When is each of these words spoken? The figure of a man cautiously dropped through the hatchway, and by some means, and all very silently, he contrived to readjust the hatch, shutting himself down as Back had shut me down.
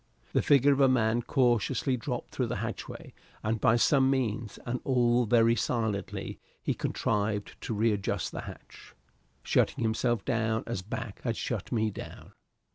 The 0.33 0.41
figure 0.41 0.73
of 0.73 0.79
a 0.79 0.87
man 0.89 1.21
cautiously 1.21 1.95
dropped 1.95 2.31
through 2.33 2.47
the 2.47 2.55
hatchway, 2.65 3.13
and 3.43 3.61
by 3.61 3.75
some 3.75 4.09
means, 4.09 4.57
and 4.65 4.79
all 4.83 5.27
very 5.27 5.55
silently, 5.55 6.39
he 6.63 6.73
contrived 6.73 7.55
to 7.61 7.75
readjust 7.75 8.31
the 8.31 8.41
hatch, 8.41 8.95
shutting 9.43 9.83
himself 9.83 10.25
down 10.25 10.63
as 10.65 10.81
Back 10.81 11.21
had 11.21 11.37
shut 11.37 11.71
me 11.71 11.91
down. 11.91 12.31